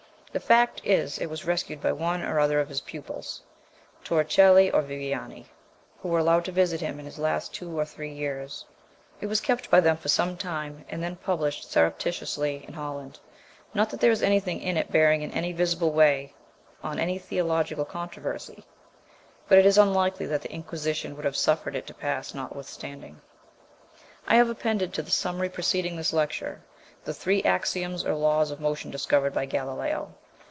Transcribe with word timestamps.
The 0.33 0.39
fact 0.39 0.79
is 0.85 1.17
it 1.19 1.29
was 1.29 1.43
rescued 1.43 1.81
by 1.81 1.91
one 1.91 2.21
or 2.21 2.39
other 2.39 2.61
of 2.61 2.69
his 2.69 2.79
pupils, 2.79 3.41
Toricelli 4.05 4.71
or 4.71 4.81
Viviani, 4.81 5.47
who 6.01 6.07
were 6.07 6.19
allowed 6.19 6.45
to 6.45 6.53
visit 6.53 6.79
him 6.79 6.99
in 7.01 7.05
his 7.05 7.19
last 7.19 7.53
two 7.53 7.77
or 7.77 7.83
three 7.83 8.13
years; 8.13 8.63
it 9.19 9.25
was 9.27 9.41
kept 9.41 9.69
by 9.69 9.81
them 9.81 9.97
for 9.97 10.07
some 10.07 10.37
time, 10.37 10.85
and 10.87 11.03
then 11.03 11.17
published 11.17 11.69
surreptitiously 11.69 12.63
in 12.65 12.75
Holland. 12.75 13.19
Not 13.73 13.89
that 13.89 13.99
there 13.99 14.09
is 14.09 14.23
anything 14.23 14.61
in 14.61 14.77
it 14.77 14.89
bearing 14.89 15.21
in 15.21 15.31
any 15.33 15.51
visible 15.51 15.91
way 15.91 16.33
on 16.81 16.97
any 16.97 17.19
theological 17.19 17.83
controversy; 17.83 18.63
but 19.49 19.57
it 19.57 19.65
is 19.65 19.77
unlikely 19.77 20.27
that 20.27 20.41
the 20.43 20.53
Inquisition 20.53 21.17
would 21.17 21.25
have 21.25 21.35
suffered 21.35 21.75
it 21.75 21.85
to 21.87 21.93
pass 21.93 22.33
notwithstanding. 22.33 23.19
I 24.25 24.35
have 24.37 24.49
appended 24.49 24.93
to 24.93 25.01
the 25.01 25.11
summary 25.11 25.49
preceding 25.49 25.97
this 25.97 26.13
lecture 26.13 26.61
(p. 27.03 27.11
160) 27.11 27.19
the 27.19 27.23
three 27.25 27.43
axioms 27.43 28.05
or 28.05 28.13
laws 28.13 28.51
of 28.51 28.61
motion 28.61 28.91
discovered 28.91 29.33
by 29.33 29.43
Galileo. 29.45 30.13